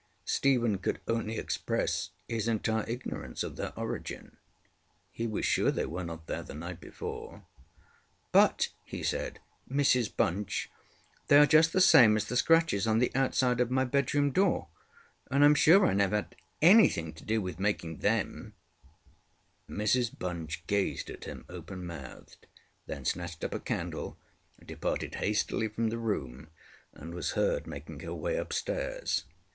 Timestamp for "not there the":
6.03-6.55